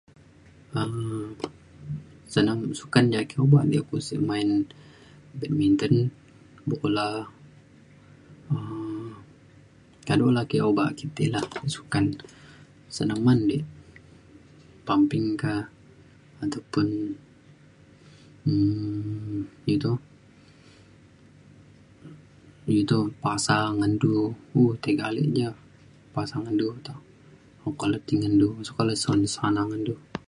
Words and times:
um 0.79 0.95
senam 2.33 2.57
sukan 2.79 3.05
ja 3.13 3.19
ake 3.23 3.35
obak 3.45 3.63
ja 3.75 3.81
kulu 3.87 4.01
sek 4.09 4.21
main 4.29 4.49
badminton 5.39 5.95
bola 6.69 7.07
um 8.53 9.05
kado 10.07 10.25
la 10.35 10.41
ake 10.45 10.57
obak 10.69 10.89
ke 10.97 11.05
ti 11.15 11.25
la 11.33 11.41
sukan 11.75 12.05
senaman 12.95 13.39
di 13.49 13.57
pumping 14.87 15.27
ka 15.41 15.53
ataupun 16.43 16.87
um 18.49 19.33
iu 19.69 19.77
toh 19.85 19.97
iu 22.73 22.81
toh 22.89 23.03
pasa 23.23 23.55
ngan 23.77 23.93
du 24.01 24.13
tiga 24.83 25.03
ale 25.09 25.21
ja 25.39 25.49
pasa 26.15 26.35
ngan 26.41 26.55
du 26.61 26.67
toh 26.87 26.99
okak 27.67 27.89
le 27.91 27.97
ti 28.07 28.13
ngan 28.21 28.33
du 28.41 28.47
sukat 28.67 28.85
le 28.89 28.93
sana 29.35 29.63
ngan 29.69 29.83
du 29.89 29.93